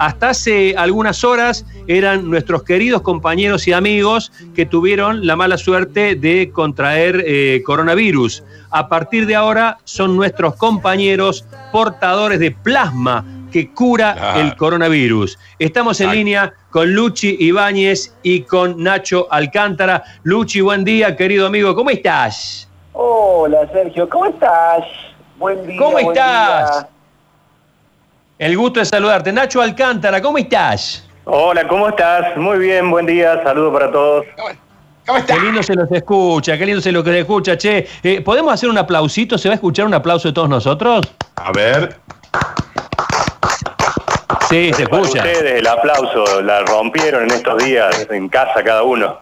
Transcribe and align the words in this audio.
hasta 0.00 0.30
hace 0.30 0.74
algunas 0.78 1.24
horas 1.24 1.66
eran 1.86 2.30
nuestros 2.30 2.62
queridos 2.62 3.02
compañeros 3.02 3.68
y 3.68 3.74
amigos 3.74 4.32
que 4.54 4.64
tuvieron 4.64 5.26
la 5.26 5.36
mala 5.36 5.58
suerte 5.58 6.14
de 6.14 6.50
contraer 6.54 7.22
eh, 7.26 7.60
coronavirus. 7.66 8.42
A 8.70 8.88
partir 8.88 9.26
de 9.26 9.34
ahora 9.34 9.76
son 9.84 10.16
nuestros 10.16 10.56
compañeros 10.56 11.44
portadores 11.70 12.40
de 12.40 12.50
plasma 12.50 13.26
que 13.52 13.68
cura 13.74 14.36
el 14.38 14.56
coronavirus. 14.56 15.38
Estamos 15.58 16.00
en 16.00 16.12
línea 16.12 16.54
con 16.70 16.94
Luchi 16.94 17.36
Ibáñez 17.38 18.16
y 18.22 18.44
con 18.44 18.82
Nacho 18.82 19.28
Alcántara. 19.30 20.02
Luchi, 20.22 20.62
buen 20.62 20.82
día, 20.82 21.14
querido 21.14 21.46
amigo, 21.46 21.74
¿cómo 21.74 21.90
estás? 21.90 22.66
Hola, 22.94 23.68
Sergio, 23.70 24.08
¿cómo 24.08 24.26
estás? 24.26 24.82
Buen 25.36 25.66
día. 25.66 25.78
¿Cómo 25.78 25.98
estás? 25.98 26.86
El 28.40 28.56
gusto 28.56 28.80
de 28.80 28.86
saludarte. 28.86 29.30
Nacho 29.34 29.60
Alcántara, 29.60 30.22
¿cómo 30.22 30.38
estás? 30.38 31.06
Hola, 31.26 31.68
¿cómo 31.68 31.90
estás? 31.90 32.38
Muy 32.38 32.58
bien, 32.58 32.90
buen 32.90 33.04
día, 33.04 33.38
saludo 33.44 33.70
para 33.70 33.92
todos. 33.92 34.24
¿Cómo 35.06 35.18
estás? 35.18 35.36
Qué 35.36 35.44
lindo 35.44 35.62
se 35.62 35.74
los 35.74 35.92
escucha, 35.92 36.56
qué 36.56 36.64
lindo 36.64 36.80
se 36.80 36.90
los 36.90 37.06
escucha, 37.06 37.58
che. 37.58 37.86
Eh, 38.02 38.22
¿Podemos 38.22 38.50
hacer 38.54 38.70
un 38.70 38.78
aplausito? 38.78 39.36
¿Se 39.36 39.50
va 39.50 39.52
a 39.52 39.56
escuchar 39.56 39.84
un 39.84 39.92
aplauso 39.92 40.28
de 40.28 40.32
todos 40.32 40.48
nosotros? 40.48 41.02
A 41.36 41.52
ver. 41.52 41.98
Sí, 44.48 44.72
se 44.72 44.84
escucha. 44.84 45.18
Ustedes 45.18 45.58
el 45.60 45.66
aplauso, 45.66 46.40
la 46.40 46.62
rompieron 46.62 47.24
en 47.24 47.32
estos 47.32 47.62
días 47.62 48.08
en 48.10 48.26
casa 48.30 48.64
cada 48.64 48.84
uno. 48.84 49.18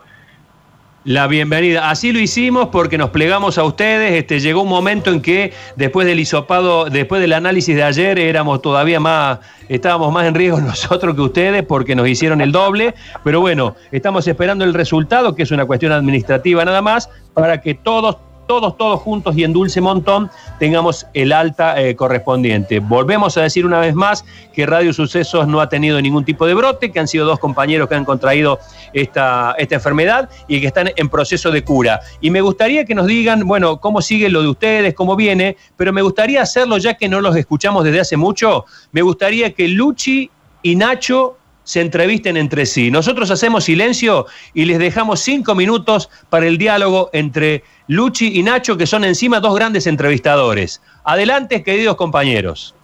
La 1.09 1.27
bienvenida. 1.27 1.89
Así 1.89 2.13
lo 2.13 2.19
hicimos 2.19 2.69
porque 2.69 2.99
nos 2.99 3.09
plegamos 3.09 3.57
a 3.57 3.65
ustedes. 3.65 4.13
Este, 4.13 4.41
llegó 4.41 4.61
un 4.61 4.69
momento 4.69 5.11
en 5.11 5.23
que 5.23 5.55
después 5.75 6.07
del 6.07 6.21
hisopado, 6.21 6.91
después 6.91 7.23
del 7.23 7.33
análisis 7.33 7.75
de 7.75 7.83
ayer, 7.83 8.19
éramos 8.19 8.61
todavía 8.61 9.01
más, 9.01 9.39
estábamos 9.71 10.13
más 10.13 10.27
en 10.27 10.35
riesgo 10.35 10.61
nosotros 10.61 11.15
que 11.15 11.23
ustedes 11.23 11.63
porque 11.63 11.95
nos 11.95 12.07
hicieron 12.09 12.43
el 12.43 12.53
doble. 12.53 12.95
Pero 13.25 13.41
bueno, 13.41 13.75
estamos 13.91 14.29
esperando 14.29 14.67
el 14.67 14.75
resultado, 14.75 15.35
que 15.35 15.45
es 15.45 15.51
una 15.51 15.65
cuestión 15.65 15.93
administrativa 15.93 16.63
nada 16.67 16.83
más, 16.83 17.09
para 17.33 17.63
que 17.63 17.73
todos, 17.73 18.19
todos, 18.49 18.77
todos 18.77 19.01
juntos 19.01 19.37
y 19.37 19.45
en 19.45 19.53
dulce 19.53 19.81
montón 19.81 20.31
tengamos 20.59 21.07
el 21.15 21.33
alta 21.33 21.81
eh, 21.81 21.95
correspondiente. 21.95 22.81
Volvemos 22.81 23.37
a 23.37 23.43
decir 23.43 23.65
una 23.65 23.79
vez 23.79 23.95
más 23.95 24.25
que 24.53 24.67
Radio 24.67 24.93
Sucesos 24.93 25.47
no 25.47 25.61
ha 25.61 25.69
tenido 25.69 26.01
ningún 26.01 26.25
tipo 26.25 26.47
de 26.47 26.55
brote, 26.55 26.91
que 26.91 26.99
han 26.99 27.07
sido 27.07 27.27
dos 27.27 27.39
compañeros 27.39 27.89
que 27.89 27.95
han 27.95 28.07
contraído 28.07 28.59
esta, 28.95 29.55
esta 29.59 29.75
enfermedad 29.77 30.31
y 30.49 30.61
que 30.61 30.67
están 30.67 30.91
en 30.97 31.09
proceso 31.09 31.51
de 31.51 31.63
cura. 31.63 32.01
Y 32.21 32.31
me 32.31 32.41
gustaría 32.41 32.85
que 32.87 32.95
nos 32.95 33.07
digan, 33.07 33.47
bueno, 33.47 33.81
cómo 33.81 34.01
sigue 34.01 34.31
lo 34.31 34.43
de 34.43 34.49
ustedes, 34.49 34.95
cómo 34.95 35.15
viene, 35.15 35.57
pero 35.77 35.93
me 35.93 36.03
gustaría 36.03 36.43
hacerlo 36.43 36.79
ya 36.79 36.95
que 36.95 37.09
no 37.09 37.21
los 37.21 37.37
escuchamos 37.37 37.85
desde 37.85 38.01
hace 38.01 38.17
mucho, 38.17 38.65
me 38.93 39.03
gustaría 39.03 39.53
que 39.53 39.69
Luchi 39.69 40.31
y 40.63 40.75
Nacho 40.75 41.37
se 41.69 41.83
entrevisten 41.83 42.39
entre 42.39 42.65
sí. 42.65 42.91
Nosotros 42.91 43.31
hacemos 43.31 43.65
silencio 43.65 44.25
y 44.55 44.65
les 44.65 44.79
dejamos 44.79 45.21
cinco 45.21 45.55
minutos 45.55 46.09
para 46.31 46.47
el 46.47 46.57
diálogo 46.57 47.11
entre 47.13 47.63
Luchi 47.89 48.39
y 48.39 48.43
Nacho, 48.43 48.79
que 48.79 48.87
son 48.87 49.05
encima 49.05 49.39
dos 49.39 49.55
grandes 49.55 49.87
entrevistadores. 49.87 50.81
Adelante, 51.05 51.63
queridos 51.63 51.97
compañeros. 51.97 52.75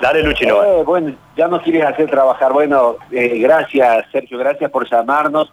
Dale, 0.00 0.24
Luchi, 0.24 0.46
no. 0.46 0.64
Eh, 0.64 0.82
bueno, 0.82 1.14
ya 1.36 1.46
nos 1.46 1.62
quieres 1.62 1.84
hacer 1.84 2.10
trabajar. 2.10 2.52
Bueno, 2.52 2.96
eh, 3.12 3.38
gracias, 3.38 4.06
Sergio, 4.10 4.36
gracias 4.36 4.68
por 4.72 4.90
llamarnos. 4.90 5.52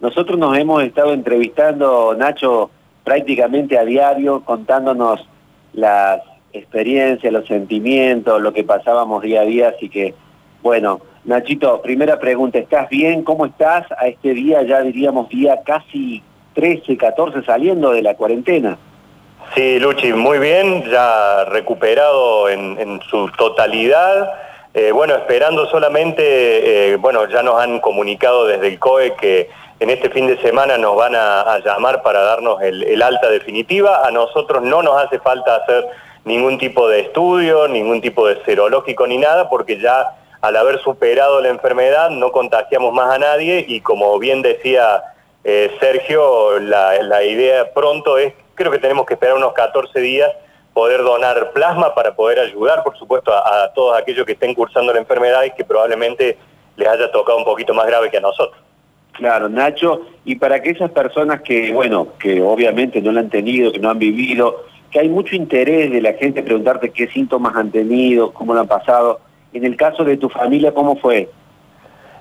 Nosotros 0.00 0.38
nos 0.38 0.56
hemos 0.56 0.82
estado 0.84 1.12
entrevistando, 1.12 2.14
Nacho, 2.16 2.70
prácticamente 3.04 3.78
a 3.78 3.84
diario, 3.84 4.40
contándonos 4.42 5.28
las 5.74 6.22
experiencias, 6.54 7.30
los 7.30 7.46
sentimientos, 7.46 8.40
lo 8.40 8.54
que 8.54 8.64
pasábamos 8.64 9.22
día 9.22 9.42
a 9.42 9.44
día, 9.44 9.72
así 9.76 9.90
que, 9.90 10.14
bueno, 10.62 11.02
Nachito, 11.26 11.82
primera 11.82 12.20
pregunta, 12.20 12.60
¿estás 12.60 12.88
bien? 12.88 13.24
¿Cómo 13.24 13.46
estás 13.46 13.84
a 13.98 14.06
este 14.06 14.32
día, 14.32 14.62
ya 14.62 14.80
diríamos 14.82 15.28
día 15.28 15.58
casi 15.66 16.22
13, 16.54 16.96
14 16.96 17.42
saliendo 17.42 17.90
de 17.90 18.00
la 18.00 18.14
cuarentena? 18.14 18.78
Sí, 19.56 19.80
Luchi, 19.80 20.12
muy 20.12 20.38
bien, 20.38 20.84
ya 20.88 21.44
recuperado 21.46 22.48
en, 22.48 23.00
su 23.10 23.28
totalidad. 23.36 24.34
Eh, 24.72 24.92
bueno, 24.92 25.16
esperando 25.16 25.66
solamente, 25.66 26.92
eh, 26.92 26.96
bueno, 26.96 27.28
ya 27.28 27.42
nos 27.42 27.60
han 27.60 27.80
comunicado 27.80 28.46
desde 28.46 28.68
el 28.68 28.78
COE 28.78 29.14
que 29.16 29.50
en 29.80 29.90
este 29.90 30.10
fin 30.10 30.28
de 30.28 30.40
semana 30.40 30.78
nos 30.78 30.94
van 30.94 31.16
a, 31.16 31.58
llamar 31.64 32.02
para 32.02 32.20
darnos 32.20 32.62
el, 32.62 33.02
alta 33.02 33.28
definitiva. 33.30 34.06
A 34.06 34.12
nosotros 34.12 34.62
no 34.62 34.80
nos 34.80 35.02
hace 35.02 35.18
falta 35.18 35.56
hacer 35.56 35.86
ningún 36.24 36.56
tipo 36.56 36.88
de 36.88 37.00
estudio, 37.00 37.66
ningún 37.66 38.00
tipo 38.00 38.28
de 38.28 38.40
serológico 38.44 39.08
ni 39.08 39.18
nada, 39.18 39.48
porque 39.48 39.80
ya 39.80 40.12
al 40.46 40.56
haber 40.56 40.80
superado 40.80 41.40
la 41.40 41.48
enfermedad 41.48 42.08
no 42.10 42.30
contagiamos 42.30 42.94
más 42.94 43.12
a 43.12 43.18
nadie 43.18 43.64
y 43.66 43.80
como 43.80 44.16
bien 44.20 44.42
decía 44.42 45.02
eh, 45.42 45.72
Sergio, 45.80 46.60
la, 46.60 47.24
idea 47.24 47.72
pronto 47.72 48.16
es, 48.16 48.32
creo 48.54 48.70
que 48.70 48.78
tenemos 48.78 49.06
que 49.06 49.14
esperar 49.14 49.36
unos 49.36 49.52
14 49.54 49.98
días 50.00 50.30
poder 50.72 51.02
donar 51.02 51.50
plasma 51.52 51.94
para 51.94 52.14
poder 52.14 52.38
ayudar, 52.38 52.84
por 52.84 52.96
supuesto, 52.96 53.32
a, 53.32 53.72
todos 53.74 53.98
aquellos 53.98 54.24
que 54.24 54.32
estén 54.32 54.54
cursando 54.54 54.92
la 54.92 55.00
enfermedad 55.00 55.42
y 55.44 55.50
que 55.50 55.64
probablemente 55.64 56.38
les 56.76 56.88
haya 56.88 57.10
tocado 57.10 57.38
un 57.38 57.44
poquito 57.44 57.74
más 57.74 57.86
grave 57.86 58.10
que 58.10 58.18
a 58.18 58.20
nosotros. 58.20 58.60
Claro, 59.12 59.48
Nacho, 59.48 60.02
y 60.24 60.36
para 60.36 60.62
que 60.62 60.70
esas 60.70 60.90
personas 60.90 61.40
que, 61.40 61.72
bueno, 61.72 62.08
que 62.20 62.40
obviamente 62.40 63.00
no 63.00 63.10
la 63.10 63.20
han 63.20 63.30
tenido, 63.30 63.72
que 63.72 63.78
no 63.78 63.90
han 63.90 63.98
vivido, 63.98 64.64
que 64.92 65.00
hay 65.00 65.08
mucho 65.08 65.34
interés 65.34 65.90
de 65.90 66.00
la 66.00 66.12
gente 66.12 66.42
preguntarte 66.42 66.90
qué 66.90 67.08
síntomas 67.08 67.56
han 67.56 67.72
tenido, 67.72 68.32
cómo 68.32 68.54
lo 68.54 68.60
han 68.60 68.68
pasado, 68.68 69.20
en 69.56 69.64
el 69.64 69.76
caso 69.76 70.04
de 70.04 70.16
tu 70.16 70.28
familia, 70.28 70.72
¿cómo 70.72 70.96
fue? 70.96 71.28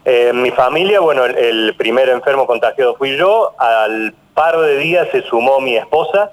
Eh, 0.06 0.32
mi 0.34 0.52
familia, 0.52 1.00
bueno, 1.00 1.26
el, 1.26 1.74
primer 1.78 2.10
enfermo 2.10 2.46
contagiado 2.46 2.96
fui 2.96 3.18
yo. 3.18 3.54
Al 3.58 4.14
par 4.34 4.58
de 4.58 4.78
días 4.78 5.08
se 5.12 5.24
sumó 5.24 5.60
mi 5.60 5.76
esposa, 5.76 6.32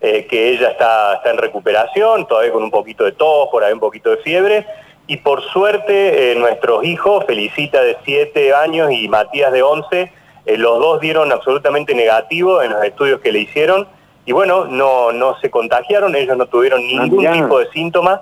eh, 0.00 0.26
que 0.26 0.50
ella 0.50 0.68
está, 0.68 1.14
está 1.14 1.30
en 1.30 1.38
recuperación, 1.38 2.26
todavía 2.26 2.52
con 2.52 2.62
un 2.62 2.70
poquito 2.70 3.04
de 3.04 3.12
tos, 3.12 3.48
por 3.50 3.64
ahí 3.64 3.72
un 3.72 3.80
poquito 3.80 4.10
de 4.10 4.18
fiebre. 4.18 4.66
Y 5.06 5.16
por 5.18 5.42
suerte, 5.42 6.32
eh, 6.32 6.34
nuestros 6.36 6.84
hijos, 6.84 7.24
Felicita 7.26 7.82
de 7.82 7.96
7 8.04 8.54
años 8.54 8.90
y 8.92 9.08
Matías 9.08 9.52
de 9.52 9.62
11, 9.62 10.12
los 10.58 10.78
dos 10.78 11.00
dieron 11.00 11.32
absolutamente 11.32 11.94
negativo 11.94 12.60
en 12.62 12.72
los 12.72 12.84
estudios 12.84 13.20
que 13.20 13.32
le 13.32 13.40
hicieron. 13.40 13.88
Y 14.26 14.32
bueno, 14.32 14.66
no, 14.66 15.12
no 15.12 15.38
se 15.40 15.50
contagiaron, 15.50 16.14
ellos 16.14 16.36
no 16.36 16.46
tuvieron 16.46 16.86
ningún 16.86 17.24
tipo 17.32 17.58
de 17.58 17.70
síntomas 17.70 18.20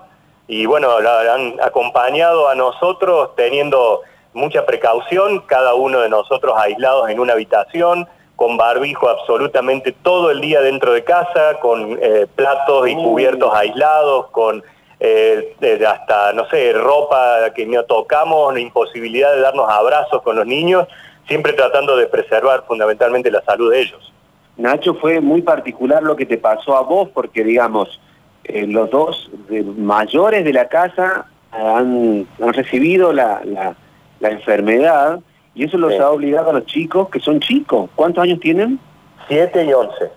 y 0.52 0.66
bueno, 0.66 1.00
la 1.00 1.32
han 1.32 1.58
acompañado 1.62 2.46
a 2.46 2.54
nosotros 2.54 3.30
teniendo 3.36 4.02
mucha 4.34 4.66
precaución, 4.66 5.40
cada 5.46 5.72
uno 5.72 6.00
de 6.00 6.10
nosotros 6.10 6.54
aislados 6.58 7.08
en 7.08 7.20
una 7.20 7.32
habitación, 7.32 8.06
con 8.36 8.58
barbijo 8.58 9.08
absolutamente 9.08 9.92
todo 9.92 10.30
el 10.30 10.42
día 10.42 10.60
dentro 10.60 10.92
de 10.92 11.04
casa, 11.04 11.58
con 11.58 11.98
eh, 12.02 12.26
platos 12.36 12.86
y 12.86 12.94
cubiertos 12.94 13.50
aislados, 13.54 14.26
con 14.26 14.62
eh, 15.00 15.56
hasta, 15.88 16.34
no 16.34 16.46
sé, 16.50 16.74
ropa 16.74 17.50
que 17.54 17.64
no 17.64 17.84
tocamos, 17.84 18.58
imposibilidad 18.58 19.34
de 19.34 19.40
darnos 19.40 19.70
abrazos 19.70 20.20
con 20.20 20.36
los 20.36 20.46
niños, 20.46 20.86
siempre 21.28 21.54
tratando 21.54 21.96
de 21.96 22.08
preservar 22.08 22.64
fundamentalmente 22.66 23.30
la 23.30 23.40
salud 23.40 23.72
de 23.72 23.80
ellos. 23.80 24.12
Nacho, 24.58 24.96
fue 24.96 25.18
muy 25.22 25.40
particular 25.40 26.02
lo 26.02 26.14
que 26.14 26.26
te 26.26 26.36
pasó 26.36 26.76
a 26.76 26.82
vos, 26.82 27.08
porque 27.14 27.42
digamos, 27.42 27.98
eh, 28.44 28.66
los 28.66 28.90
dos 28.90 29.30
mayores 29.76 30.44
de 30.44 30.52
la 30.52 30.68
casa 30.68 31.26
han, 31.52 32.26
recibido 32.38 33.12
la, 33.12 33.76
enfermedad 34.20 35.20
y 35.54 35.64
eso 35.64 35.76
los 35.76 35.98
ha 36.00 36.10
obligado 36.10 36.50
a 36.50 36.52
los 36.54 36.66
chicos, 36.66 37.08
que 37.10 37.20
son 37.20 37.40
chicos. 37.40 37.90
¿Cuántos 37.94 38.24
años 38.24 38.40
tienen? 38.40 38.78
Siete 39.28 39.64
y 39.64 39.72
once. 39.72 40.10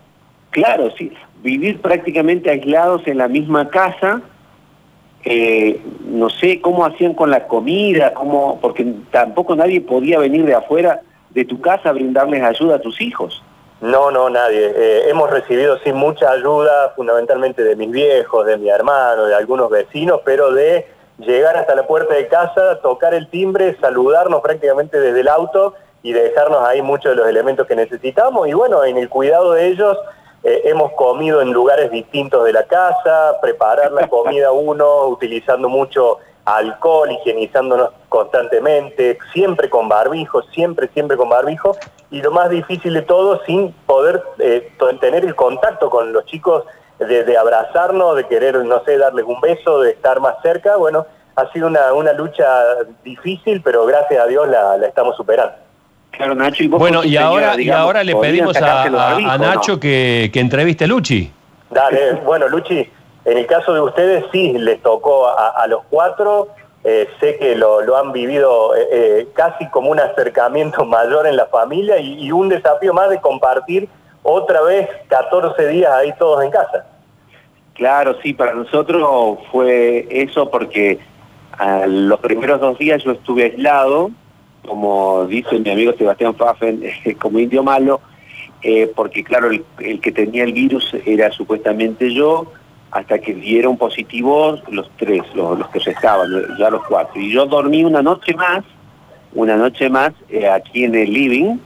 Claro, 0.51 0.89
sí. 0.97 1.11
Vivir 1.43 1.81
prácticamente 1.81 2.49
aislados 2.49 3.05
en 3.07 3.17
la 3.17 3.27
misma 3.27 3.69
casa, 3.69 4.21
eh, 5.25 5.81
no 6.07 6.29
sé 6.29 6.61
cómo 6.61 6.85
hacían 6.85 7.13
con 7.13 7.29
la 7.31 7.47
comida, 7.47 8.13
cómo, 8.13 8.59
porque 8.61 8.85
tampoco 9.11 9.55
nadie 9.55 9.81
podía 9.81 10.19
venir 10.19 10.45
de 10.45 10.55
afuera 10.55 11.01
de 11.31 11.43
tu 11.45 11.59
casa 11.59 11.89
a 11.89 11.93
brindarles 11.93 12.41
ayuda 12.41 12.75
a 12.75 12.79
tus 12.79 13.01
hijos. 13.01 13.43
No, 13.81 14.09
no, 14.09 14.29
nadie. 14.29 14.71
Eh, 14.75 15.09
hemos 15.09 15.29
recibido 15.29 15.77
sí 15.79 15.91
mucha 15.91 16.31
ayuda, 16.31 16.93
fundamentalmente 16.95 17.63
de 17.63 17.75
mis 17.75 17.91
viejos, 17.91 18.45
de 18.45 18.57
mi 18.57 18.69
hermano, 18.69 19.25
de 19.25 19.35
algunos 19.35 19.69
vecinos, 19.69 20.21
pero 20.23 20.51
de 20.51 20.87
llegar 21.19 21.57
hasta 21.57 21.75
la 21.75 21.85
puerta 21.85 22.13
de 22.13 22.27
casa, 22.27 22.79
tocar 22.81 23.13
el 23.13 23.29
timbre, 23.29 23.77
saludarnos 23.79 24.41
prácticamente 24.41 24.99
desde 24.99 25.21
el 25.21 25.27
auto 25.27 25.75
y 26.03 26.13
dejarnos 26.13 26.65
ahí 26.67 26.81
muchos 26.81 27.11
de 27.11 27.15
los 27.15 27.27
elementos 27.27 27.67
que 27.67 27.75
necesitamos. 27.75 28.47
Y 28.47 28.53
bueno, 28.53 28.83
en 28.83 28.97
el 28.97 29.09
cuidado 29.09 29.53
de 29.53 29.67
ellos 29.67 29.97
eh, 30.43 30.61
hemos 30.65 30.91
comido 30.93 31.41
en 31.41 31.51
lugares 31.51 31.91
distintos 31.91 32.45
de 32.45 32.53
la 32.53 32.63
casa, 32.63 33.39
preparar 33.41 33.91
la 33.91 34.07
comida 34.07 34.51
uno, 34.51 35.07
utilizando 35.07 35.67
mucho 35.67 36.19
alcohol, 36.45 37.11
higienizándonos 37.11 37.89
constantemente, 38.07 39.17
siempre 39.33 39.69
con 39.69 39.89
barbijo, 39.89 40.43
siempre, 40.53 40.87
siempre 40.93 41.17
con 41.17 41.27
barbijo, 41.29 41.75
y 42.11 42.21
lo 42.21 42.31
más 42.31 42.49
difícil 42.49 42.93
de 42.93 43.01
todo, 43.01 43.41
sin 43.45 43.71
poder 43.85 44.23
eh, 44.39 44.71
tener 45.01 45.25
el 45.25 45.35
contacto 45.35 45.89
con 45.89 46.13
los 46.13 46.25
chicos, 46.25 46.63
de, 46.99 47.37
abrazarnos, 47.37 48.15
de 48.15 48.25
querer, 48.25 48.55
no 48.63 48.81
sé, 48.85 48.97
darles 48.97 49.25
un 49.25 49.41
beso, 49.41 49.81
de 49.81 49.91
estar 49.91 50.19
más 50.21 50.35
cerca, 50.41 50.77
bueno, 50.77 51.05
ha 51.35 51.51
sido 51.51 51.67
una, 51.67 51.91
una 51.93 52.13
lucha 52.13 52.45
difícil, 53.03 53.61
pero 53.61 53.85
gracias 53.85 54.23
a 54.23 54.27
Dios 54.27 54.47
la, 54.47 54.77
estamos 54.87 55.17
superando. 55.17 55.53
Claro, 56.11 56.33
Nacho, 56.33 56.63
y 56.63 56.67
bueno, 56.69 57.03
y 57.03 57.17
ahora, 57.17 57.59
y 57.59 57.69
ahora 57.69 58.01
le 58.01 58.15
pedimos 58.15 58.55
a, 58.55 59.37
Nacho 59.37 59.77
que, 59.77 60.29
que 60.31 60.39
entreviste 60.39 60.85
a 60.85 60.87
Luchi. 60.87 61.29
Dale, 61.69 62.13
bueno, 62.23 62.47
Luchi, 62.47 62.89
en 63.25 63.39
el 63.39 63.47
caso 63.47 63.73
de 63.73 63.81
ustedes 63.81 64.23
sí 64.31 64.53
les 64.53 64.81
tocó 64.83 65.27
a, 65.27 65.65
los 65.67 65.81
cuatro, 65.89 66.49
eh, 66.83 67.09
sé 67.19 67.37
que 67.37 67.55
lo, 67.55 67.97
han 67.97 68.11
vivido 68.11 68.75
eh, 68.75 68.87
eh, 68.91 69.27
casi 69.33 69.67
como 69.69 69.89
un 69.89 69.99
acercamiento 69.99 70.85
mayor 70.85 71.25
en 71.25 71.35
la 71.35 71.47
familia 71.47 71.99
y, 71.99 72.31
un 72.31 72.49
desafío 72.49 72.93
más 72.93 73.09
de 73.09 73.19
compartir 73.19 73.89
otra 74.21 74.61
vez 74.61 74.87
14 75.07 75.67
días 75.67 75.91
ahí 75.91 76.13
todos 76.19 76.43
en 76.43 76.51
casa. 76.51 76.85
Claro, 77.73 78.15
sí, 78.21 78.33
para 78.33 78.53
nosotros 78.53 79.39
fue 79.51 80.07
eso 80.09 80.49
porque 80.49 80.99
los 81.87 82.19
primeros 82.19 82.61
dos 82.61 82.77
días 82.77 83.03
yo 83.03 83.11
estuve 83.11 83.45
aislado, 83.45 84.11
como 84.67 85.25
dice 85.25 85.59
mi 85.59 85.71
amigo 85.71 85.93
Sebastián 85.97 86.33
Pfaffen, 86.35 86.83
como 87.19 87.39
indio 87.39 87.63
malo, 87.63 88.01
porque 88.95 89.23
claro, 89.23 89.49
el, 89.49 89.99
que 89.99 90.11
tenía 90.11 90.43
el 90.43 90.53
virus 90.53 90.95
era 91.05 91.31
supuestamente 91.31 92.13
yo, 92.13 92.51
hasta 92.91 93.19
que 93.19 93.33
dieron 93.33 93.77
positivos 93.77 94.61
los 94.69 94.89
tres, 94.97 95.23
los, 95.33 95.67
que 95.69 95.79
se 95.79 95.91
estaban, 95.91 96.29
ya 96.57 96.69
los 96.69 96.85
cuatro. 96.87 97.19
Y 97.19 97.31
yo 97.31 97.45
dormí 97.45 97.83
una 97.83 98.01
noche 98.01 98.33
más, 98.33 98.63
una 99.33 99.57
noche 99.57 99.89
más 99.89 100.13
eh, 100.29 100.47
aquí 100.47 100.85
en 100.85 100.95
el 100.95 101.11
living, 101.11 101.57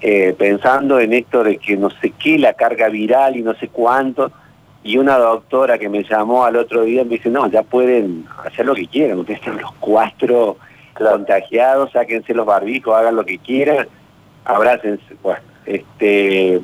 eh, 0.00 0.34
pensando 0.38 1.00
en 1.00 1.12
esto 1.12 1.42
de 1.42 1.58
que 1.58 1.76
no 1.76 1.90
sé 1.90 2.10
qué, 2.10 2.38
la 2.38 2.54
carga 2.54 2.88
viral 2.88 3.36
y 3.36 3.42
no 3.42 3.54
sé 3.54 3.68
cuánto. 3.68 4.30
Y 4.84 4.98
una 4.98 5.16
doctora 5.16 5.78
que 5.78 5.88
me 5.88 6.02
llamó 6.02 6.44
al 6.44 6.56
otro 6.56 6.82
día 6.82 7.04
me 7.04 7.10
dice, 7.10 7.30
no, 7.30 7.48
ya 7.48 7.62
pueden 7.62 8.26
hacer 8.44 8.66
lo 8.66 8.74
que 8.74 8.86
quieran, 8.86 9.18
ustedes 9.18 9.40
están 9.40 9.60
los 9.60 9.72
cuatro 9.80 10.56
contagiados, 10.94 11.92
sáquense 11.92 12.34
los 12.34 12.46
barbijos, 12.46 12.94
hagan 12.94 13.16
lo 13.16 13.24
que 13.24 13.38
quieran, 13.38 13.86
abrácense. 14.44 15.04
Bueno, 15.22 15.40
este, 15.66 16.60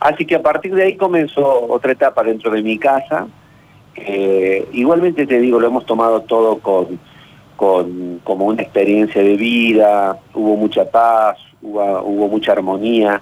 Así 0.00 0.24
que 0.24 0.34
a 0.34 0.42
partir 0.42 0.74
de 0.74 0.84
ahí 0.84 0.96
comenzó 0.96 1.66
otra 1.68 1.92
etapa 1.92 2.24
dentro 2.24 2.50
de 2.50 2.62
mi 2.62 2.78
casa. 2.78 3.28
Eh, 3.96 4.66
igualmente 4.72 5.26
te 5.26 5.38
digo, 5.38 5.60
lo 5.60 5.66
hemos 5.66 5.84
tomado 5.84 6.22
todo 6.22 6.58
con, 6.58 6.98
como 8.24 8.46
una 8.46 8.62
experiencia 8.62 9.22
de 9.22 9.36
vida, 9.36 10.16
hubo 10.32 10.56
mucha 10.56 10.90
paz, 10.90 11.36
hubo, 11.60 12.28
mucha 12.28 12.52
armonía. 12.52 13.20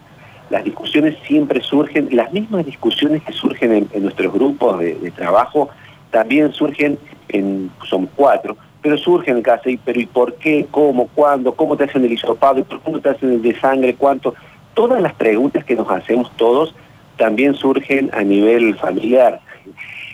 Las 0.51 0.63
discusiones 0.63 1.17
siempre 1.27 1.61
surgen, 1.61 2.09
las 2.13 2.33
mismas 2.33 2.65
discusiones 2.65 3.25
que 3.25 3.33
surgen 3.33 3.89
en, 3.93 4.03
nuestros 4.03 4.33
grupos 4.33 4.79
de, 4.79 5.13
trabajo, 5.17 5.69
también 6.13 6.53
surgen 6.53 6.97
en, 7.29 7.73
son 7.91 8.09
cuatro, 8.15 8.57
pero 8.81 8.97
surgen 8.97 9.39
en 9.39 9.43
casa, 9.43 9.69
y, 9.69 9.77
pero 9.79 10.01
¿y 10.01 10.07
por 10.07 10.35
qué? 10.37 10.67
¿Cómo? 10.71 11.09
¿Cuándo? 11.09 11.53
¿Cómo 11.55 11.77
te 11.77 11.85
hacen 11.85 12.05
el 12.05 12.13
hisopado? 12.13 12.65
¿Cómo 12.85 13.01
te 13.01 13.11
hacen 13.11 13.33
el 13.33 13.43
de 13.43 13.59
sangre? 13.59 13.95
¿Cuánto? 13.97 14.35
Todas 14.79 15.03
las 15.03 15.15
preguntas 15.15 15.65
que 15.65 15.75
nos 15.75 15.91
hacemos 15.91 16.31
todos 16.37 16.73
también 17.17 17.55
surgen 17.55 18.11
a 18.13 18.23
nivel 18.23 18.77
familiar. 18.77 19.41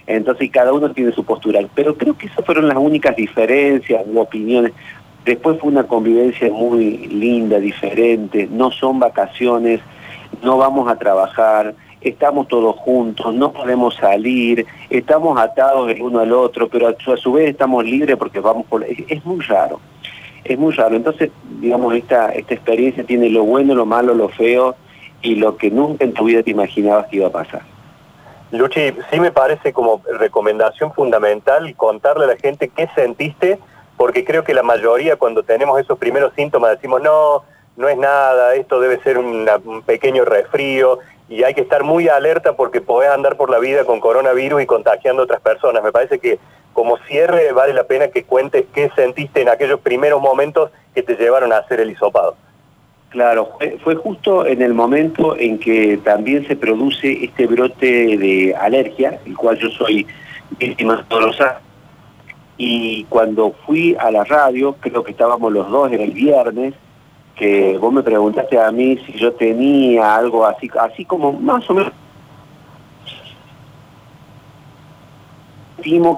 Entonces 0.06 0.50
cada 0.50 0.72
uno 0.72 0.90
tiene 0.90 1.12
su 1.12 1.22
postura. 1.22 1.60
Pero 1.74 1.98
creo 1.98 2.16
que 2.16 2.28
esas 2.28 2.46
fueron 2.46 2.68
las 2.68 2.78
únicas 2.78 3.14
diferencias 3.14 4.02
u 4.06 4.18
opiniones. 4.18 4.72
Después 5.26 5.60
fue 5.60 5.70
una 5.70 5.84
convivencia 5.84 6.50
muy 6.50 6.96
linda, 7.08 7.58
diferente. 7.58 8.48
No 8.50 8.70
son 8.70 9.00
vacaciones, 9.00 9.80
no 10.42 10.56
vamos 10.56 10.90
a 10.90 10.96
trabajar, 10.96 11.74
estamos 12.00 12.48
todos 12.48 12.74
juntos, 12.76 13.34
no 13.34 13.52
podemos 13.52 13.94
salir, 13.96 14.64
estamos 14.88 15.38
atados 15.38 15.90
el 15.90 16.00
uno 16.00 16.20
al 16.20 16.32
otro, 16.32 16.70
pero 16.70 16.88
a 16.88 17.16
su, 17.18 17.32
vez 17.34 17.50
estamos 17.50 17.84
libres 17.84 18.16
porque 18.16 18.40
vamos 18.40 18.64
por... 18.64 18.82
es 18.82 19.24
muy 19.26 19.40
raro 19.40 19.78
es 20.44 20.58
muy 20.58 20.72
raro. 20.72 20.96
Entonces, 20.96 21.30
digamos, 21.60 21.94
esta, 21.94 22.32
esta 22.32 22.54
experiencia 22.54 23.04
tiene 23.04 23.28
lo 23.30 23.44
bueno, 23.44 23.74
lo 23.74 23.86
malo, 23.86 24.14
lo 24.14 24.28
feo 24.28 24.76
y 25.22 25.36
lo 25.36 25.56
que 25.56 25.70
nunca 25.70 26.04
en 26.04 26.12
tu 26.12 26.24
vida 26.24 26.42
te 26.42 26.50
imaginabas 26.50 27.06
que 27.06 27.16
iba 27.16 27.28
a 27.28 27.32
pasar. 27.32 27.62
Luchi, 28.50 28.92
sí 29.10 29.18
me 29.20 29.32
parece 29.32 29.72
como 29.72 30.02
recomendación 30.18 30.92
fundamental 30.92 31.74
contarle 31.76 32.24
a 32.24 32.28
la 32.28 32.36
gente 32.36 32.68
qué 32.68 32.88
sentiste, 32.94 33.58
porque 33.96 34.24
creo 34.24 34.44
que 34.44 34.54
la 34.54 34.62
mayoría 34.62 35.16
cuando 35.16 35.42
tenemos 35.42 35.80
esos 35.80 35.98
primeros 35.98 36.32
síntomas 36.34 36.72
decimos, 36.72 37.02
no, 37.02 37.42
no 37.76 37.88
es 37.88 37.96
nada, 37.96 38.54
esto 38.54 38.78
debe 38.80 39.00
ser 39.02 39.18
un 39.18 39.82
pequeño 39.84 40.24
resfrío, 40.24 41.00
y 41.28 41.42
hay 41.42 41.54
que 41.54 41.62
estar 41.62 41.84
muy 41.84 42.08
alerta 42.08 42.54
porque 42.54 42.80
podés 42.80 43.10
andar 43.10 43.36
por 43.36 43.50
la 43.50 43.58
vida 43.58 43.84
con 43.84 44.00
coronavirus 44.00 44.62
y 44.62 44.66
contagiando 44.66 45.22
a 45.22 45.24
otras 45.24 45.40
personas. 45.40 45.82
Me 45.82 45.92
parece 45.92 46.18
que 46.18 46.38
como 46.74 46.98
cierre 47.08 47.52
vale 47.52 47.72
la 47.72 47.84
pena 47.84 48.08
que 48.08 48.24
cuentes 48.24 48.66
qué 48.74 48.90
sentiste 48.94 49.40
en 49.40 49.48
aquellos 49.48 49.80
primeros 49.80 50.20
momentos 50.20 50.70
que 50.94 51.02
te 51.02 51.14
llevaron 51.14 51.52
a 51.52 51.58
hacer 51.58 51.80
el 51.80 51.90
hisopado. 51.90 52.36
Claro, 53.08 53.56
fue 53.82 53.94
justo 53.94 54.44
en 54.44 54.60
el 54.60 54.74
momento 54.74 55.36
en 55.38 55.58
que 55.58 55.98
también 56.04 56.46
se 56.48 56.56
produce 56.56 57.24
este 57.24 57.46
brote 57.46 58.16
de 58.18 58.54
alergia, 58.54 59.20
el 59.24 59.36
cual 59.36 59.56
yo 59.56 59.70
soy 59.70 60.06
víctima 60.58 61.06
dolorosa, 61.08 61.60
y 62.56 63.04
cuando 63.04 63.52
fui 63.66 63.96
a 63.98 64.10
la 64.10 64.24
radio, 64.24 64.76
creo 64.80 65.02
que 65.04 65.12
estábamos 65.12 65.52
los 65.52 65.70
dos, 65.70 65.92
en 65.92 66.00
el 66.00 66.10
viernes, 66.10 66.74
que 67.36 67.78
vos 67.78 67.92
me 67.92 68.02
preguntaste 68.02 68.58
a 68.60 68.70
mí 68.70 68.98
si 69.06 69.12
yo 69.12 69.32
tenía 69.32 70.14
algo 70.14 70.44
así, 70.46 70.70
así 70.80 71.04
como 71.04 71.32
más 71.32 71.68
o 71.70 71.74
menos 71.74 71.92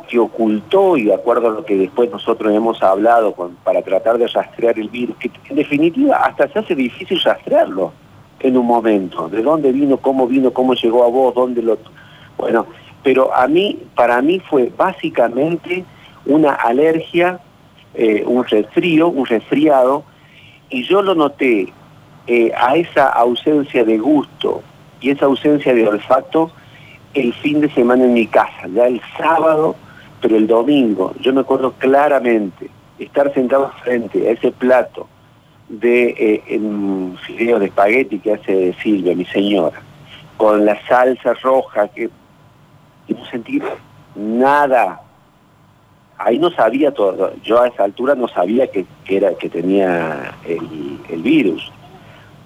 que 0.08 0.18
ocultó, 0.18 0.96
y 0.96 1.04
de 1.04 1.14
acuerdo 1.14 1.48
a 1.48 1.50
lo 1.50 1.64
que 1.64 1.76
después 1.76 2.10
nosotros 2.10 2.54
hemos 2.54 2.80
hablado 2.82 3.34
para 3.64 3.82
tratar 3.82 4.16
de 4.16 4.28
rastrear 4.28 4.78
el 4.78 4.88
virus, 4.88 5.16
que 5.16 5.30
en 5.48 5.56
definitiva 5.56 6.16
hasta 6.18 6.48
se 6.48 6.60
hace 6.60 6.74
difícil 6.76 7.20
rastrearlo 7.20 7.92
en 8.40 8.56
un 8.56 8.66
momento, 8.66 9.28
de 9.28 9.42
dónde 9.42 9.72
vino, 9.72 9.96
cómo 9.96 10.28
vino, 10.28 10.52
cómo 10.52 10.74
llegó 10.74 11.04
a 11.04 11.08
vos, 11.08 11.34
dónde 11.34 11.62
lo... 11.62 11.78
Bueno, 12.38 12.66
pero 13.02 13.34
a 13.34 13.48
mí, 13.48 13.78
para 13.96 14.22
mí 14.22 14.40
fue 14.40 14.70
básicamente 14.76 15.84
una 16.26 16.52
alergia, 16.52 17.40
eh, 17.94 18.22
un 18.24 18.44
resfrío, 18.44 19.08
un 19.08 19.26
resfriado, 19.26 20.04
y 20.70 20.84
yo 20.84 21.02
lo 21.02 21.14
noté 21.14 21.72
eh, 22.28 22.52
a 22.56 22.76
esa 22.76 23.08
ausencia 23.08 23.84
de 23.84 23.98
gusto 23.98 24.62
y 25.00 25.10
esa 25.10 25.26
ausencia 25.26 25.74
de 25.74 25.88
olfato 25.88 26.52
el 27.16 27.32
fin 27.34 27.60
de 27.60 27.70
semana 27.70 28.04
en 28.04 28.14
mi 28.14 28.26
casa, 28.26 28.66
ya 28.72 28.86
el 28.86 29.00
sábado, 29.16 29.76
pero 30.20 30.36
el 30.36 30.46
domingo, 30.46 31.12
yo 31.20 31.32
me 31.32 31.40
acuerdo 31.40 31.72
claramente 31.72 32.70
estar 32.98 33.32
sentado 33.34 33.70
frente 33.82 34.28
a 34.28 34.32
ese 34.32 34.52
plato 34.52 35.08
de 35.68 36.42
eh, 36.48 37.58
de 37.58 37.64
espagueti 37.64 38.18
que 38.18 38.34
hace 38.34 38.74
Silvia, 38.82 39.14
mi 39.14 39.24
señora, 39.26 39.80
con 40.36 40.64
la 40.64 40.80
salsa 40.86 41.34
roja 41.34 41.88
que 41.88 42.10
no 43.08 43.24
sentir 43.26 43.62
nada, 44.14 45.00
ahí 46.18 46.38
no 46.38 46.50
sabía 46.50 46.92
todo, 46.92 47.32
yo 47.42 47.60
a 47.60 47.68
esa 47.68 47.84
altura 47.84 48.14
no 48.14 48.28
sabía 48.28 48.66
que, 48.68 48.86
era, 49.06 49.34
que 49.34 49.48
tenía 49.48 50.34
el, 50.46 51.22
virus, 51.22 51.70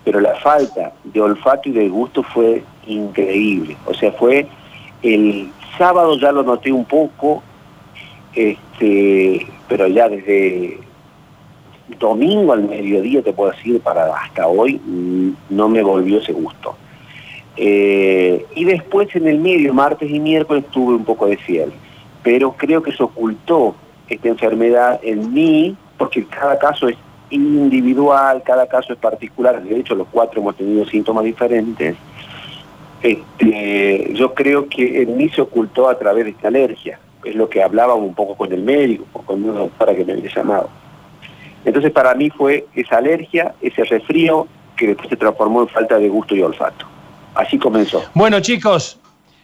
pero 0.05 0.21
la 0.21 0.35
falta 0.37 0.93
de 1.05 1.21
olfato 1.21 1.69
y 1.69 1.73
de 1.73 1.89
gusto 1.89 2.23
fue 2.23 2.63
increíble, 2.87 3.77
o 3.87 3.95
sea, 3.95 4.13
fue 4.13 4.49
el 5.03 5.51
sábado 5.79 6.19
ya 6.19 6.33
lo 6.33 6.43
noté 6.43 6.73
un 6.73 6.85
poco, 6.85 7.43
este, 8.35 9.47
pero 9.69 9.87
ya 9.87 10.09
desde 10.09 10.79
domingo 11.99 12.53
al 12.53 12.69
mediodía, 12.69 13.23
te 13.23 13.33
puedo 13.33 13.51
decir, 13.53 13.81
para 13.81 14.15
hasta 14.15 14.47
hoy, 14.47 14.81
mm, 14.85 15.31
no 15.51 15.69
me 15.69 15.83
volvió 15.83 16.19
ese 16.19 16.33
gusto. 16.33 16.77
Eh, 17.57 18.47
y 18.55 18.65
después 18.65 19.15
en 19.17 19.27
el 19.29 19.39
medio, 19.39 19.75
martes 19.75 20.11
y 20.11 20.21
miércoles, 20.21 20.65
tuve 20.71 20.95
un 20.95 21.05
poco 21.05 21.27
de 21.27 21.37
fiebre 21.37 21.75
pero 22.23 22.53
creo 22.53 22.83
que 22.83 22.93
se 22.93 23.03
ocultó 23.03 23.75
esta 24.09 24.29
enfermedad 24.29 25.01
en 25.03 25.33
mí, 25.33 25.77
porque 25.97 26.25
cada 26.27 26.59
caso 26.59 26.89
es 26.89 26.97
individual, 27.31 28.43
cada 28.45 28.67
caso 28.67 28.93
es 28.93 28.99
particular, 28.99 29.63
de 29.63 29.79
hecho 29.79 29.95
los 29.95 30.09
cuatro 30.11 30.41
hemos 30.41 30.57
tenido 30.57 30.85
síntomas 30.87 31.25
diferentes, 31.25 31.97
este, 33.03 34.13
yo 34.15 34.35
creo 34.35 34.69
que 34.69 35.03
en 35.03 35.17
mí 35.17 35.29
se 35.31 35.41
ocultó 35.41 35.89
a 35.89 35.99
través 35.99 36.25
de 36.25 36.31
esta 36.33 36.49
alergia, 36.49 36.99
es 37.25 37.35
lo 37.35 37.49
que 37.49 37.63
hablábamos 37.63 38.05
un 38.05 38.15
poco 38.15 38.37
con 38.37 38.53
el 38.53 38.63
médico, 38.63 39.05
con 39.25 39.43
una 39.43 39.61
doctora 39.61 39.95
que 39.95 40.05
me 40.05 40.13
había 40.13 40.31
llamado. 40.35 40.69
Entonces 41.65 41.91
para 41.91 42.15
mí 42.15 42.31
fue 42.31 42.67
esa 42.75 42.99
alergia, 42.99 43.55
ese 43.61 43.85
resfrío, 43.85 44.47
que 44.77 44.89
después 44.89 45.09
se 45.09 45.17
transformó 45.17 45.63
en 45.63 45.69
falta 45.69 45.99
de 45.99 46.09
gusto 46.09 46.35
y 46.35 46.43
olfato. 46.43 46.87
Así 47.35 47.59
comenzó. 47.59 48.03
Bueno 48.15 48.41
chicos, 48.41 49.00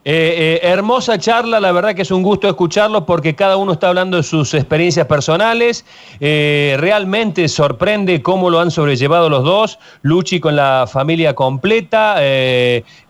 Eh, 0.09 0.61
eh, 0.63 0.69
hermosa 0.71 1.19
charla, 1.19 1.59
la 1.59 1.73
verdad 1.73 1.93
que 1.93 2.03
es 2.03 2.13
un 2.13 2.23
gusto 2.23 2.47
escucharlo 2.47 3.05
porque 3.05 3.35
cada 3.35 3.57
uno 3.57 3.73
está 3.73 3.89
hablando 3.89 4.17
de 4.17 4.23
sus 4.23 4.55
experiencias 4.55 5.09
personales. 5.09 5.85
Eh, 6.21 6.77
realmente 6.79 7.49
sorprende 7.49 8.23
cómo 8.23 8.49
lo 8.49 8.61
han 8.61 8.71
sobrellevado 8.71 9.29
los 9.29 9.43
dos. 9.43 9.81
Luchi 10.03 10.39
con 10.39 10.55
la 10.55 10.87
familia 10.87 11.35
completa, 11.35 12.23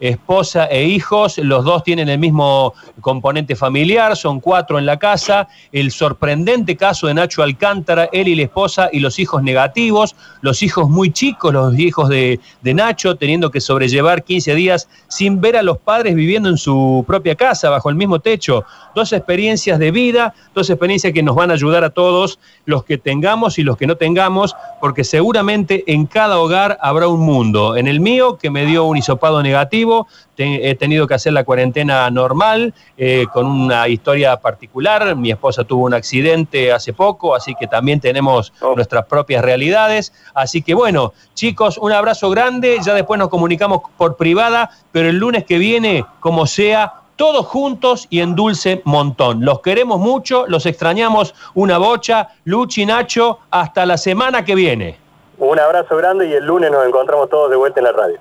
esposa 0.01 0.65
e 0.71 0.85
hijos. 0.85 1.37
Los 1.37 1.67
dos 1.67 1.85
tienen 1.85 2.09
el 2.09 2.19
mismo 2.19 2.73
componente 3.03 3.57
familiar, 3.57 4.17
son 4.17 4.41
cuatro 4.41 4.79
en 4.79 4.87
la 4.87 4.99
casa. 4.99 5.49
El 5.73 5.91
sorprendente 5.91 6.79
caso 6.79 7.09
de 7.09 7.13
Nacho 7.13 7.43
Alcántara, 7.43 8.09
él 8.11 8.27
y 8.29 8.37
la 8.37 8.45
esposa 8.45 8.89
y 8.91 9.01
los 9.01 9.19
hijos 9.19 9.43
negativos, 9.43 10.17
los 10.41 10.63
hijos 10.63 10.89
muy 10.89 11.13
chicos, 11.13 11.53
los 11.53 11.79
hijos 11.79 12.09
de, 12.09 12.41
de 12.63 12.73
Nacho, 12.73 13.17
teniendo 13.17 13.51
que 13.51 13.61
sobrellevar 13.61 14.25
15 14.25 14.55
días 14.55 14.89
sin 15.09 15.43
ver 15.43 15.59
a 15.59 15.63
los 15.63 15.77
padres 15.77 16.15
viviendo 16.15 16.49
en 16.49 16.57
su 16.57 16.86
propia 17.07 17.35
casa, 17.35 17.71
bajo 17.71 17.91
el 17.91 17.97
mismo 17.97 18.21
techo. 18.21 18.65
Dos 18.95 19.13
experiencias 19.13 19.79
de 19.79 19.91
vida, 19.91 20.35
dos 20.55 20.71
experiencias 20.71 21.13
que 21.13 21.23
nos 21.23 21.35
van 21.35 21.51
a 21.51 21.55
ayudar 21.55 21.85
a 21.85 21.91
todos, 21.91 22.39
los 22.65 22.85
que 22.85 22.99
tengamos 22.99 23.59
y 23.59 23.63
los 23.63 23.77
que 23.77 23.87
no 23.87 23.97
tengamos, 23.97 24.55
porque 24.81 25.05
seguramente 25.05 25.85
en 25.87 26.07
cada 26.07 26.39
hogar 26.39 26.79
habrá 26.81 27.09
un 27.09 27.21
mundo. 27.21 27.77
En 27.77 27.87
el 27.87 28.01
mío, 28.01 28.39
que 28.39 28.51
me 28.51 28.67
dio 28.67 28.85
un 28.85 28.97
hisopado 28.97 29.43
negativo, 29.43 30.07
he 30.39 30.75
tenido 30.75 31.07
que 31.07 31.15
hacer 31.15 31.33
la 31.33 31.45
cuarentena 31.45 32.11
normal, 32.11 32.75
eh, 32.97 33.27
con 33.33 33.47
una 33.47 33.89
historia 33.89 34.37
particular. 34.37 35.17
Mi 35.17 35.31
esposa 35.31 35.65
tuvo 35.65 35.85
un 35.85 35.95
accidente 35.95 36.73
hace 36.73 36.93
poco, 36.93 37.35
así 37.35 37.55
que 37.55 37.67
también 37.67 38.01
tenemos 38.01 38.53
oh. 38.61 38.75
nuestras 38.75 39.07
propias 39.07 39.45
realidades. 39.45 40.13
Así 40.35 40.63
que 40.63 40.75
bueno, 40.75 41.13
chicos, 41.35 41.79
un 41.79 41.93
abrazo 41.93 42.31
grande. 42.31 42.79
Ya 42.83 42.95
después 42.95 43.19
nos 43.19 43.29
comunicamos 43.29 43.83
por 43.97 44.17
privada, 44.17 44.71
pero 44.93 45.09
el 45.09 45.17
lunes 45.17 45.45
que 45.45 45.59
viene, 45.59 46.05
como 46.21 46.47
sea, 46.47 46.95
todos 47.17 47.47
juntos 47.47 48.07
y 48.11 48.21
en 48.21 48.35
dulce 48.35 48.83
montón. 48.85 49.45
Los 49.45 49.61
queremos 49.61 49.99
mucho, 49.99 50.47
los 50.47 50.67
extrañamos 50.67 51.35
una 51.55 51.79
bocha. 51.79 52.29
Luchi, 52.45 52.87
Nacho, 52.87 53.41
hasta 53.51 53.87
la 53.87 53.97
semana 53.97 54.45
que 54.45 54.55
viene. 54.55 54.99
Un 55.39 55.59
abrazo 55.59 55.97
grande 55.97 56.29
y 56.29 56.33
el 56.33 56.45
lunes 56.45 56.71
nos 56.71 56.87
encontramos 56.87 57.29
todos 57.29 57.51
de 57.51 57.57
vuelta 57.57 57.81
en 57.81 57.85
la 57.85 57.93
radio. 57.93 58.19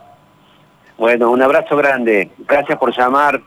Bueno, 0.98 1.32
un 1.32 1.42
abrazo 1.42 1.76
grande. 1.76 2.30
Gracias 2.48 2.78
por 2.78 2.96
llamar. 2.96 3.42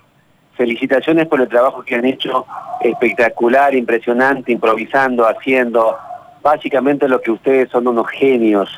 Felicitaciones 0.57 1.27
por 1.27 1.41
el 1.41 1.49
trabajo 1.49 1.83
que 1.83 1.95
han 1.95 2.05
hecho. 2.05 2.47
Espectacular, 2.81 3.75
impresionante, 3.75 4.53
improvisando, 4.53 5.27
haciendo. 5.27 5.97
Básicamente 6.43 7.09
lo 7.09 7.21
que 7.21 7.31
ustedes 7.31 7.71
son 7.71 7.87
unos 7.89 8.09
genios 8.11 8.71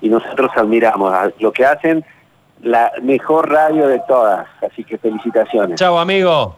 y 0.00 0.08
nosotros 0.08 0.50
admiramos. 0.56 1.12
Lo 1.40 1.52
que 1.52 1.64
hacen, 1.64 2.04
la 2.62 2.92
mejor 3.02 3.50
radio 3.50 3.88
de 3.88 4.00
todas. 4.08 4.46
Así 4.62 4.84
que 4.84 4.98
felicitaciones. 4.98 5.78
Chao, 5.78 5.98
amigo. 5.98 6.56